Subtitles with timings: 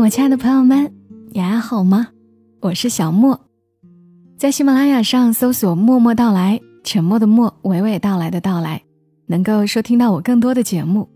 [0.00, 0.92] 我亲爱的朋友们，
[1.30, 2.08] 你还好吗？
[2.60, 3.40] 我是小莫，
[4.36, 8.82] 在喜马拉雅上搜索“默默到来”，沉默的默，娓娓道来的到来，
[9.26, 11.08] 能够收听到我更多的节目。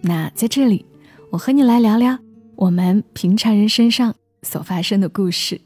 [0.00, 0.86] 那在这里，
[1.30, 2.18] 我和你来聊聊
[2.56, 5.60] 我们平常人身上所发生的故事。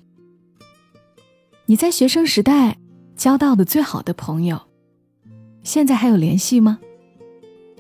[1.67, 2.77] 你在学生时代
[3.17, 4.61] 交到的最好的朋友，
[5.63, 6.79] 现在还有联系吗？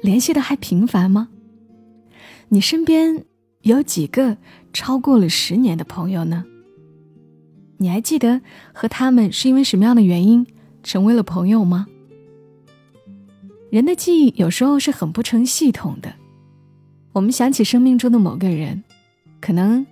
[0.02, 1.28] 联系的还频繁吗？
[2.48, 3.24] 你身边
[3.62, 4.36] 有几个
[4.74, 6.44] 超过了十年的朋友呢？
[7.78, 8.42] 你还记得
[8.74, 10.46] 和他们是因为什么样的原因
[10.82, 11.86] 成为了朋友吗？
[13.70, 16.14] 人的记忆有时候是很不成系统的，
[17.12, 18.84] 我们想起生命中的某个人，
[19.40, 19.86] 可能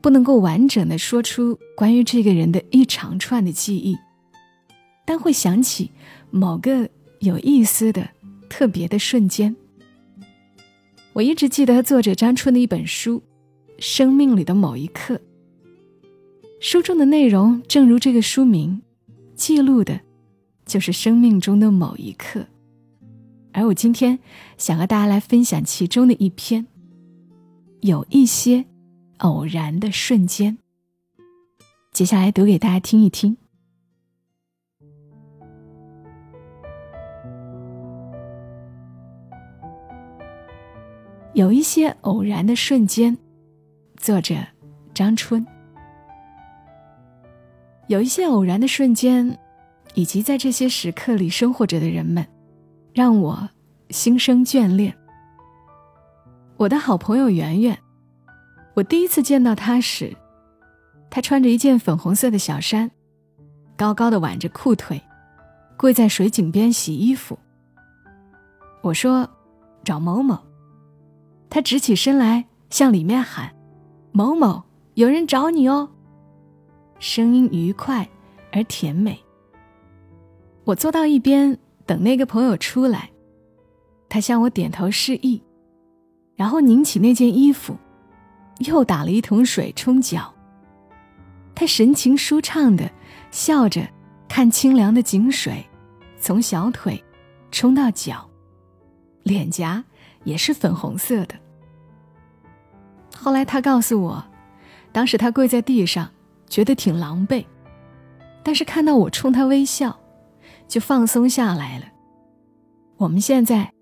[0.00, 3.96] 不能够完整的说出关于这个人的一长串的记忆，
[5.06, 5.90] 但会想起
[6.30, 6.88] 某个
[7.20, 8.10] 有意思的、
[8.48, 9.54] 特别的瞬间。
[11.12, 13.18] 我一直记得作者张春的一本书
[13.78, 15.14] 《生命里的某一刻》。
[16.60, 18.80] 书中的内容正如这个书名，
[19.34, 20.00] 记录的，
[20.64, 22.46] 就是生命中的某一刻。
[23.52, 24.18] 而我今天
[24.56, 26.66] 想和大家来分享其中的一篇，
[27.80, 28.64] 有一些
[29.18, 30.58] 偶然的瞬间。
[31.92, 33.36] 接下来读给大家听一听。
[41.34, 43.18] 有一些偶然的瞬间，
[44.04, 44.34] 作者
[44.92, 45.46] 张春。
[47.86, 49.38] 有一些偶然的瞬间，
[49.94, 52.22] 以及在这些时刻里生活着的人们，
[52.92, 53.48] 让我
[53.88, 54.94] 心生眷恋。
[56.58, 57.78] 我的好朋友圆圆，
[58.74, 60.14] 我第一次见到她时，
[61.08, 62.90] 她穿着一件粉红色的小衫，
[63.74, 65.00] 高高的挽着裤腿，
[65.78, 67.38] 跪在水井边洗衣服。
[68.82, 69.26] 我说
[69.82, 70.38] ：“找某某。”
[71.48, 73.50] 他直起身来，向里面喊
[74.16, 74.62] ：“某某，
[74.94, 75.90] 有人找你哦。”
[77.00, 78.08] 声音愉快
[78.52, 79.18] 而甜美。
[80.62, 83.10] 我坐到一边等那个朋友出来，
[84.08, 85.42] 他向我点头示意，
[86.36, 87.76] 然后拧起那件衣服，
[88.60, 90.32] 又打了一桶水冲脚。
[91.52, 92.88] 他神情舒畅的
[93.32, 93.84] 笑着，
[94.28, 95.66] 看清凉的井水
[96.20, 97.02] 从小腿
[97.50, 98.30] 冲到脚，
[99.24, 99.84] 脸颊
[100.22, 101.34] 也是粉红色的。
[103.16, 104.24] 后来他告诉我，
[104.92, 106.10] 当时他跪在地上，
[106.46, 107.44] 觉得挺狼狈，
[108.42, 109.98] 但是看到我冲他微笑，
[110.68, 111.86] 就放松下来了。
[112.96, 113.72] 我们现在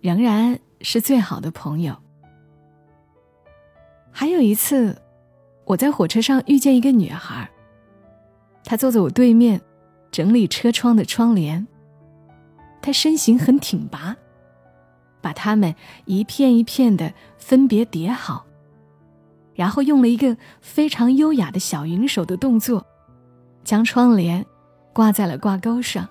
[0.00, 1.96] 仍然是最好的朋友。
[4.12, 4.96] 还有一次，
[5.64, 7.50] 我在火车上遇见一个女孩，
[8.64, 9.60] 她坐在我对面，
[10.10, 11.66] 整理车窗的窗帘。
[12.80, 14.16] 她身形很挺拔，
[15.20, 18.46] 把它们一片一片的分别叠好。
[19.56, 22.86] 然后用了一个非常优雅的小云手的动作，
[23.64, 24.44] 将窗帘
[24.92, 26.08] 挂在了挂钩上。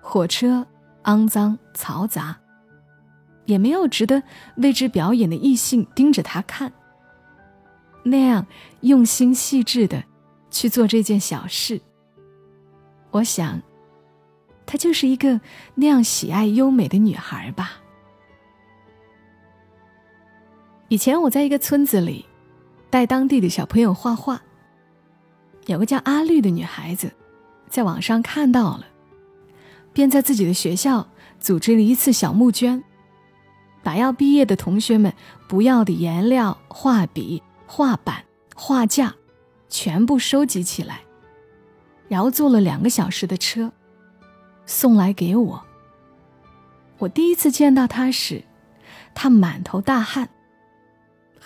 [0.00, 0.64] 火车
[1.04, 2.38] 肮脏嘈杂，
[3.44, 4.22] 也没有值得
[4.56, 6.72] 为之表演的异性盯着他看。
[8.04, 8.46] 那样
[8.82, 10.04] 用心细致的
[10.48, 11.80] 去做这件小事，
[13.10, 13.60] 我想，
[14.64, 15.40] 她就是一个
[15.74, 17.72] 那样喜爱优美的女孩吧。
[20.88, 22.24] 以前我在一个村子里，
[22.90, 24.40] 带当地的小朋友画画。
[25.66, 27.12] 有个叫阿绿的女孩子，
[27.68, 28.86] 在网上看到了，
[29.92, 31.08] 便在自己的学校
[31.40, 32.84] 组织了一次小募捐，
[33.82, 35.12] 把要毕业的同学们
[35.48, 39.12] 不要的颜料、画笔、画板、画架，
[39.68, 41.00] 全部收集起来，
[42.06, 43.72] 然后坐了两个小时的车，
[44.66, 45.64] 送来给我。
[46.98, 48.44] 我第一次见到他时，
[49.16, 50.28] 他满头大汗。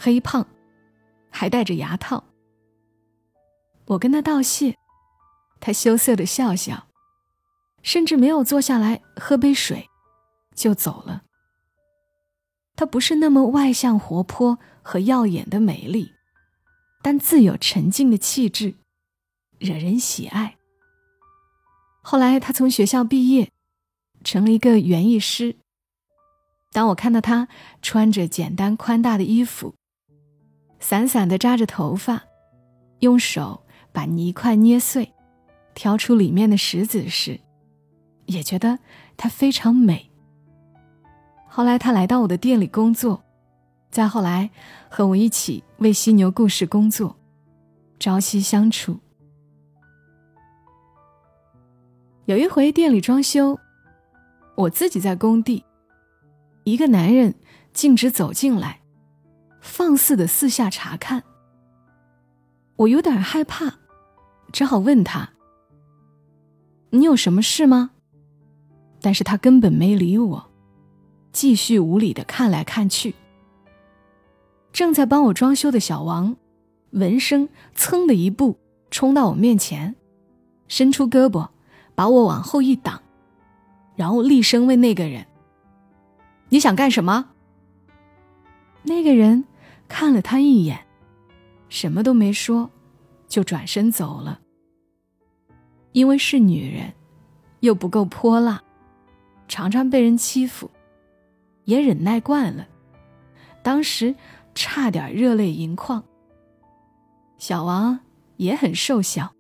[0.02, 0.46] 黑胖，
[1.28, 2.24] 还戴着牙套。
[3.84, 4.78] 我跟他道谢，
[5.60, 6.88] 他羞涩的笑笑，
[7.82, 9.90] 甚至没有坐下来喝杯水，
[10.54, 11.24] 就走了。
[12.76, 16.14] 她不是那么外向、活泼和耀眼的美丽，
[17.02, 18.76] 但自有沉静的气质，
[19.58, 20.56] 惹人喜爱。
[22.00, 23.50] 后来他从学校毕业，
[24.24, 25.56] 成了一个园艺师。
[26.72, 27.48] 当我看到他
[27.82, 29.74] 穿着简单宽大的衣服，
[30.80, 32.22] 散散的扎着头发，
[33.00, 33.62] 用手
[33.92, 35.12] 把泥块捏碎，
[35.74, 37.38] 挑出里面的石子时，
[38.26, 38.78] 也觉得
[39.16, 40.10] 它非常美。
[41.46, 43.22] 后来他来到我的店里工作，
[43.90, 44.50] 再后来
[44.88, 47.16] 和我一起为犀牛故事工作，
[47.98, 48.98] 朝夕相处。
[52.26, 53.58] 有一回店里装修，
[54.54, 55.64] 我自己在工地，
[56.64, 57.34] 一个男人
[57.72, 58.79] 径直走进来。
[59.60, 61.22] 放肆的四下查看。
[62.76, 63.74] 我有点害怕，
[64.52, 65.30] 只好问他
[66.90, 67.90] ：“你有什么事吗？”
[69.02, 70.50] 但是他根本没理我，
[71.32, 73.14] 继续无理的看来看去。
[74.72, 76.36] 正在帮我装修的小王，
[76.90, 78.58] 闻声噌的一步
[78.90, 79.94] 冲到我面前，
[80.68, 81.48] 伸出胳膊
[81.94, 83.02] 把我往后一挡，
[83.96, 85.26] 然后厉声问那个人
[86.48, 87.30] ：“你想干什么？”
[88.84, 89.44] 那个人
[89.90, 90.86] 看了他一眼。
[91.68, 92.70] 什么都没说，
[93.28, 94.40] 就转身走了。
[95.92, 96.94] 因为是女人，
[97.60, 98.62] 又不够泼辣，
[99.46, 100.70] 常常被人欺负，
[101.64, 102.66] 也忍耐惯了。
[103.62, 104.14] 当时
[104.54, 106.02] 差点热泪盈眶。
[107.38, 108.00] 小王
[108.36, 109.32] 也很瘦小，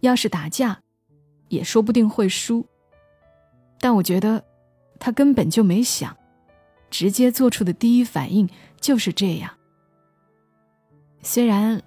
[0.00, 0.80] 要是打架，
[1.48, 2.66] 也说不定会输。
[3.78, 4.44] 但我觉得，
[4.98, 6.16] 他根本就没想，
[6.90, 8.48] 直接做出的第一反应
[8.80, 9.52] 就是这样。
[11.22, 11.82] 虽然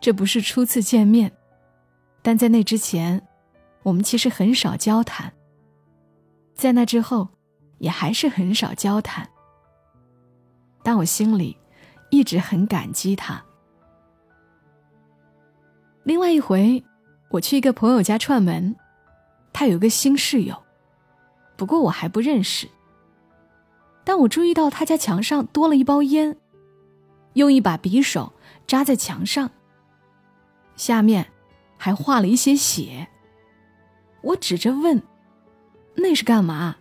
[0.00, 1.32] 这不是初次见面，
[2.22, 3.26] 但在那之前，
[3.82, 5.32] 我们其实很少交谈。
[6.54, 7.28] 在那之后，
[7.78, 9.28] 也还是很少交谈。
[10.82, 11.56] 但我心里
[12.10, 13.42] 一直很感激他。
[16.04, 16.82] 另外一回，
[17.30, 18.76] 我去一个朋友家串门，
[19.52, 20.62] 他有个新室友，
[21.56, 22.68] 不过我还不认识。
[24.04, 26.36] 但我注意到他家墙上多了一包烟，
[27.34, 28.32] 用一把匕首。
[28.70, 29.50] 扎在墙上，
[30.76, 31.26] 下面
[31.76, 33.08] 还画了一些血。
[34.22, 35.02] 我指着问
[35.98, 36.76] ：“那是干嘛？”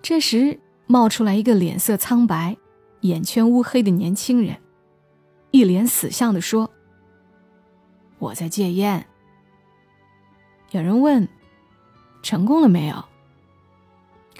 [0.00, 2.56] 这时冒出来一个脸色苍白、
[3.02, 4.62] 眼圈乌黑的年轻人，
[5.50, 6.70] 一脸死相的说
[8.18, 9.06] ：“我在戒烟。”
[10.72, 11.28] 有人问
[12.24, 13.04] ：“成功了没有？”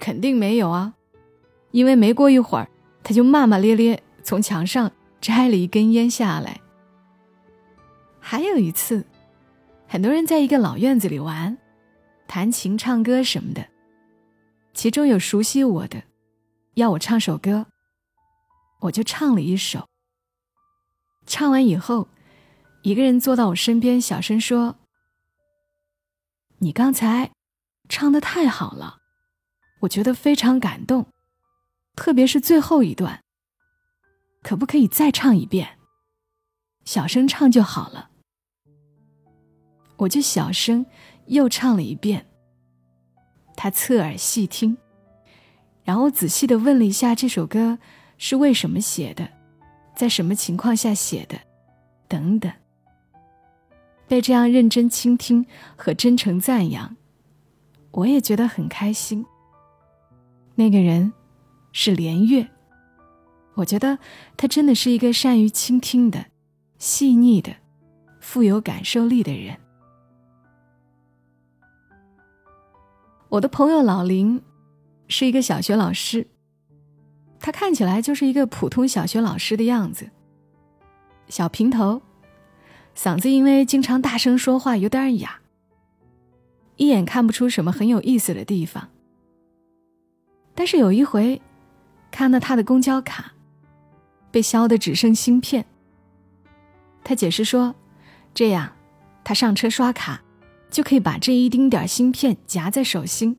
[0.01, 0.95] 肯定没有啊，
[1.69, 2.67] 因为没过一会儿，
[3.03, 4.91] 他就骂骂咧咧从墙上。
[5.21, 6.61] 摘了一根烟下来。
[8.19, 9.05] 还有一次，
[9.87, 11.57] 很多人在一个老院子里玩，
[12.27, 13.67] 弹琴、唱歌什么的。
[14.73, 16.03] 其中有熟悉我的，
[16.75, 17.65] 要我唱首歌，
[18.81, 19.87] 我就唱了一首。
[21.25, 22.07] 唱完以后，
[22.83, 24.77] 一个人坐到我身边，小声说
[26.59, 27.31] ：“你刚才
[27.87, 28.97] 唱的太好了，
[29.81, 31.07] 我觉得非常感动，
[31.95, 33.23] 特别是最后一段。”
[34.41, 35.77] 可不可以再唱一遍？
[36.85, 38.09] 小声唱就好了。
[39.97, 40.85] 我就小声
[41.27, 42.25] 又唱了一遍。
[43.55, 44.77] 他侧耳细听，
[45.83, 47.77] 然后仔细的问了一下这首歌
[48.17, 49.29] 是为什么写的，
[49.95, 51.37] 在什么情况下写的，
[52.07, 52.51] 等等。
[54.07, 55.45] 被这样认真倾听
[55.75, 56.95] 和真诚赞扬，
[57.91, 59.23] 我也觉得很开心。
[60.55, 61.13] 那个人
[61.73, 62.49] 是连月。
[63.55, 63.99] 我觉得
[64.37, 66.27] 他真的是一个善于倾听的、
[66.77, 67.53] 细腻的、
[68.21, 69.57] 富有感受力的人。
[73.27, 74.41] 我的朋友老林
[75.07, 76.25] 是一个小学老师，
[77.39, 80.09] 他看起来就是一个普通小学老师的样子，
[81.27, 82.01] 小平头，
[82.95, 85.41] 嗓子因为经常大声说话有点哑，
[86.77, 88.89] 一眼看不出什么很有意思的地方。
[90.55, 91.41] 但是有一回，
[92.09, 93.33] 看到他的公交卡。
[94.31, 95.65] 被削的只剩芯片。
[97.03, 97.75] 他解释说
[98.33, 98.75] ：“这样，
[99.23, 100.21] 他上车刷卡，
[100.69, 103.37] 就可以把这一丁点芯片夹在手心，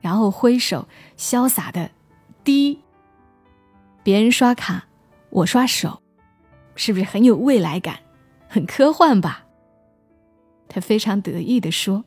[0.00, 1.90] 然后挥手潇洒的
[2.42, 2.80] 滴。
[4.02, 4.86] 别人刷卡，
[5.30, 6.02] 我刷手，
[6.74, 8.00] 是不是很有未来感，
[8.48, 9.46] 很科幻吧？”
[10.68, 12.04] 他非常得意的说：“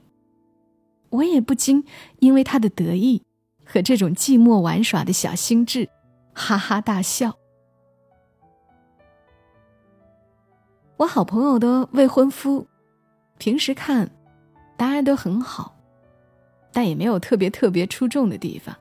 [1.09, 1.85] 我也不禁
[2.19, 3.21] 因为他的得意
[3.63, 5.89] 和这种寂寞玩耍的小心智，
[6.33, 7.37] 哈哈大笑。”
[11.03, 12.65] 我好朋友的未婚夫，
[13.37, 14.09] 平时看，
[14.77, 15.75] 当然都很好，
[16.71, 18.73] 但也没有特别特别出众的地方。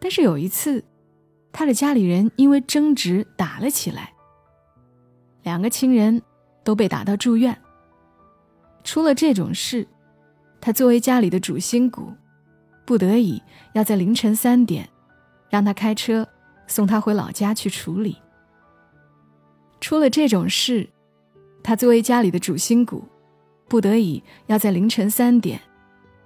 [0.00, 0.84] 但是有一次，
[1.52, 4.12] 他的家里人因为争执打了起来，
[5.44, 6.20] 两个亲人
[6.64, 7.56] 都被打到住院。
[8.82, 9.86] 出了这种事，
[10.60, 12.12] 他作为家里的主心骨，
[12.84, 13.40] 不得已
[13.74, 14.88] 要在凌晨三点，
[15.48, 16.26] 让他开车
[16.66, 18.16] 送他回老家去处理。
[19.84, 20.88] 出了这种事，
[21.62, 23.04] 他作为家里的主心骨，
[23.68, 25.60] 不得已要在凌晨三点，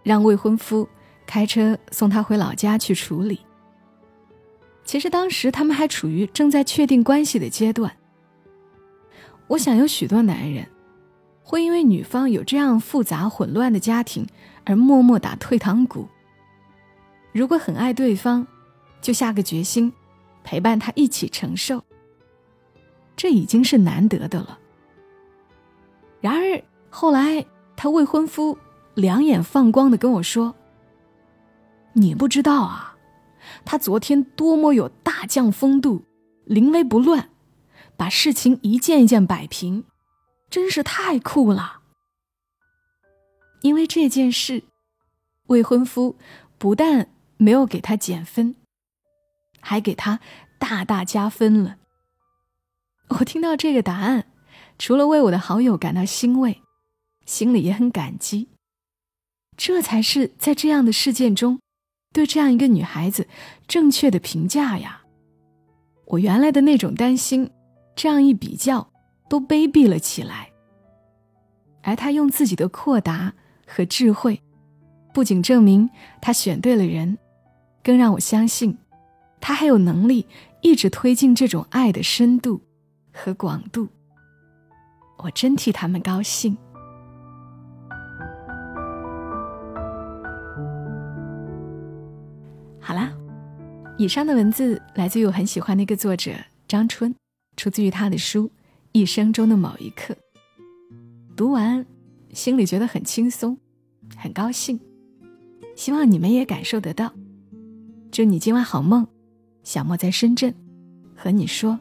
[0.05, 0.89] 让未婚夫
[1.27, 3.41] 开车送他回老家去处理。
[4.85, 7.93] 其实当时他们还处于正在确定关系的阶段。
[9.49, 10.65] 我想有许多男人，
[11.43, 14.25] 会因为女方有这样复杂混乱的家庭
[14.67, 16.07] 而默默打退堂鼓。
[17.33, 18.47] 如果很爱对方，
[19.03, 19.93] 就下个决心，
[20.45, 21.83] 陪伴他一起承受，
[23.19, 24.61] 这已经是难得的了。
[26.21, 27.45] 然而后来，
[27.77, 28.57] 他未婚夫
[28.95, 30.55] 两眼放光的跟我说
[31.95, 32.97] ：“你不知道啊，
[33.65, 36.05] 他昨天多么有大将风度，
[36.45, 37.29] 临危不乱，
[37.97, 39.85] 把事情一件一件摆平，
[40.49, 41.81] 真是太酷了。”
[43.63, 44.63] 因为这件事，
[45.49, 46.17] 未婚夫
[46.57, 48.55] 不但没有给他减分，
[49.61, 50.21] 还给他
[50.61, 51.79] 大大加分了。
[53.09, 54.27] 我听到这个答案，
[54.79, 56.63] 除了为我的好友感到欣慰，
[57.27, 58.49] 心里也很感激。
[59.57, 61.59] 这才是在这样的事件中，
[62.13, 63.27] 对这样一个女孩子
[63.67, 65.03] 正确的评价呀！
[66.07, 67.51] 我原来的那种担心，
[67.97, 68.91] 这样一比较，
[69.29, 70.51] 都卑鄙了起来。
[71.83, 73.35] 而他用自己的阔达。
[73.71, 74.41] 和智慧，
[75.13, 75.91] 不仅证明
[76.23, 77.19] 他选对了人，
[77.85, 78.79] 更让我相信，
[79.43, 80.27] 他还有能力
[80.63, 82.63] 一直推进这种爱的深度
[83.13, 83.89] 和广度。
[85.19, 86.57] 我真替他们高兴。
[92.81, 93.13] 好啦，
[93.99, 96.33] 以上的文字来自于我很喜欢的一个作者
[96.67, 97.15] 张春，
[97.57, 98.45] 出自于他的书
[98.93, 100.15] 《一生中的某一刻》。
[101.37, 101.85] 读完。
[102.35, 103.59] 心里觉得很轻松，
[104.15, 104.79] 很高兴，
[105.75, 107.11] 希望你们也感受得到。
[108.13, 109.09] 祝你今晚好梦，
[109.65, 110.55] 小莫在深圳，
[111.17, 111.81] 和你说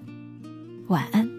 [0.88, 1.37] 晚安。